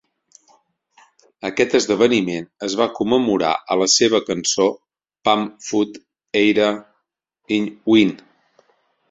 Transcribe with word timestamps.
Aquest 1.49 1.75
esdeveniment 1.79 2.47
es 2.67 2.77
va 2.79 2.87
commemorar 3.01 3.51
a 3.75 3.77
la 3.83 3.89
seva 3.97 4.23
cançó 4.31 4.67
Pam 5.29 5.45
fod 5.69 6.01
eira"n 6.43 7.71
wyn? 7.95 8.19